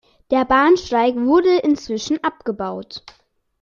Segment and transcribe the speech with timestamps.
[0.31, 3.03] Der Bahnsteig wurde inzwischen abgebaut.